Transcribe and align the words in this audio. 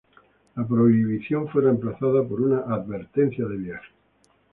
La 0.55 0.65
prohibición 0.67 1.47
fue 1.49 1.61
reemplazada 1.61 2.27
por 2.27 2.41
una 2.41 2.61
advertencia 2.61 3.45
de 3.45 3.55
viaje. 3.55 3.89